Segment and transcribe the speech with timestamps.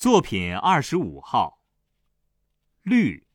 [0.00, 1.60] 作品二十五号。
[2.84, 3.26] 绿。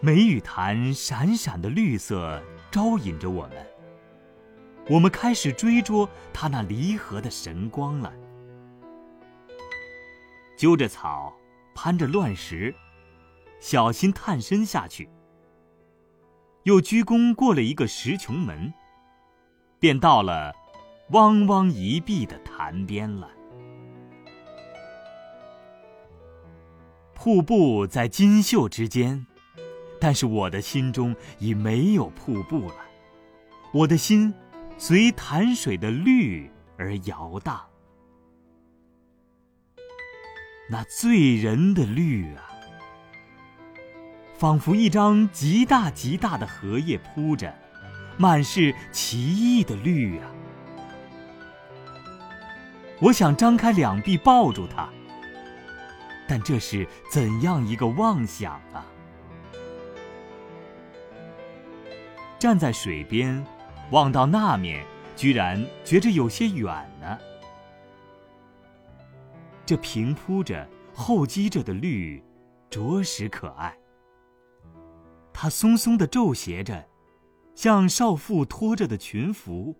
[0.00, 2.42] 梅雨潭闪闪的绿色
[2.72, 3.66] 招引着我们，
[4.90, 8.12] 我们开始追逐它那离合的神光了。
[10.56, 11.32] 揪着草，
[11.74, 12.74] 攀着乱石，
[13.60, 15.08] 小心探身下去。
[16.62, 18.72] 又鞠躬过了一个石穹门，
[19.78, 20.54] 便到了
[21.10, 23.30] 汪汪一碧的潭边了。
[27.14, 29.26] 瀑布在金秀之间，
[30.00, 32.76] 但是我的心中已没有瀑布了，
[33.72, 34.32] 我的心
[34.78, 37.60] 随潭水的绿而摇荡。
[40.68, 42.42] 那醉人的绿啊，
[44.38, 47.54] 仿佛一张极大极大的荷叶铺着，
[48.16, 50.30] 满是奇异的绿啊！
[53.00, 54.88] 我想张开两臂抱住它，
[56.26, 58.86] 但这是怎样一个妄想啊！
[62.38, 63.44] 站在水边，
[63.90, 64.82] 望到那面，
[65.14, 66.66] 居然觉着有些远
[67.00, 67.18] 呢。
[69.66, 72.22] 这平铺着、厚积着的绿，
[72.68, 73.74] 着实可爱。
[75.32, 76.86] 它松松的皱斜着，
[77.54, 79.74] 像少妇拖着的裙服。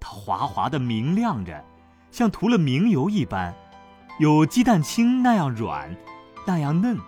[0.00, 1.64] 它滑滑的明亮着，
[2.10, 3.54] 像涂了明油一般，
[4.18, 5.96] 有鸡蛋清那样软，
[6.44, 6.98] 那样嫩。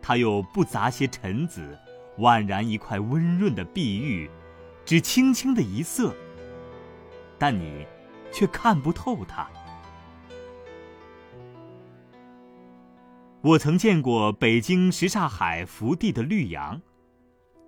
[0.00, 1.76] 它又不杂些尘子，
[2.18, 4.30] 宛然一块温润的碧玉，
[4.84, 6.14] 只轻轻的一色。
[7.36, 7.84] 但你。
[8.34, 9.48] 却看不透它。
[13.40, 16.80] 我曾见过北京什刹海福地的绿杨，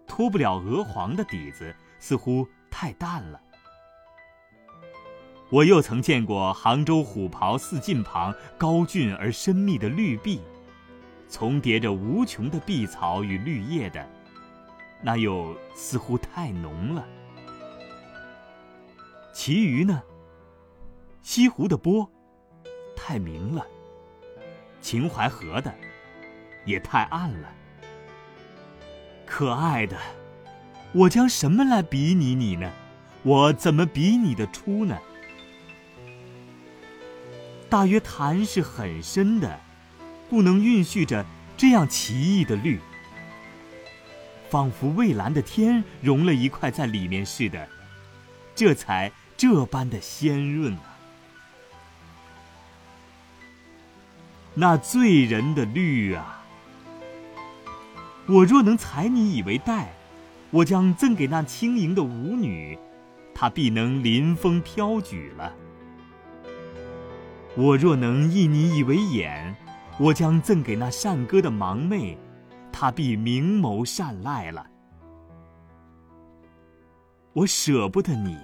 [0.06, 3.41] 脱不了鹅黄的底子，似乎太淡了。
[5.50, 10.41] 我又曾见过杭州虎跑寺近旁高峻而深密的绿壁，
[11.28, 14.04] 重叠着无穷的碧草与绿叶的，
[15.00, 17.06] 那又似乎太浓了。
[19.33, 20.03] 其余呢？
[21.28, 22.09] 西湖的波
[22.94, 23.66] 太明了，
[24.81, 25.75] 秦淮河的
[26.64, 27.53] 也太暗了。
[29.26, 29.98] 可爱的，
[30.92, 32.70] 我将什么来比拟你呢？
[33.25, 34.97] 我怎么比你的出呢？
[37.69, 39.59] 大约潭是很深的，
[40.31, 41.26] 不能蕴蓄着
[41.56, 42.78] 这样奇异的绿，
[44.48, 47.69] 仿佛蔚蓝的天融了一块在里面似的，
[48.54, 50.96] 这才这般的鲜润啊！
[54.59, 56.43] 那醉人的绿啊！
[58.27, 59.93] 我若能采你以为带，
[60.50, 62.78] 我将赠给那轻盈的舞女，
[63.34, 65.53] 她必能临风飘举了；
[67.55, 69.55] 我若能忆你以为眼，
[69.99, 72.16] 我将赠给那善歌的盲妹，
[72.72, 74.66] 她必明眸善睐了。
[77.34, 78.39] 我舍不得你，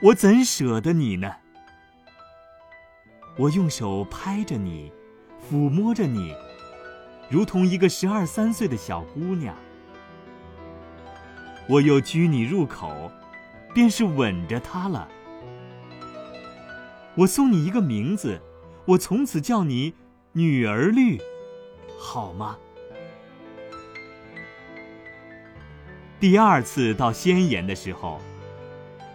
[0.00, 1.30] 我怎舍得你呢？
[3.36, 4.92] 我用手拍着你，
[5.50, 6.32] 抚摸着你，
[7.28, 9.54] 如同一个十二三岁的小姑娘。
[11.68, 13.10] 我又拘你入口，
[13.74, 15.08] 便是吻着她了。
[17.16, 18.40] 我送你一个名字，
[18.84, 19.94] 我从此叫你
[20.32, 21.20] 女儿绿，
[21.98, 22.56] 好吗？
[26.20, 28.20] 第二次到仙岩的时候，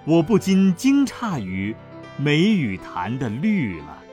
[0.06, 1.74] 我不禁惊诧于
[2.18, 4.04] 梅雨潭的绿了。